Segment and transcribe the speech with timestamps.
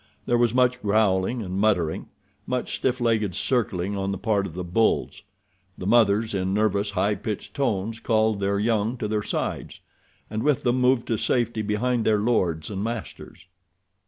[0.25, 2.07] There was much growling and muttering;
[2.47, 5.21] much stiff legged circling on the part of the bulls.
[5.77, 9.79] The mothers, in nervous, high pitched tones, called their young to their sides,
[10.27, 13.45] and with them moved to safety behind their lords and masters.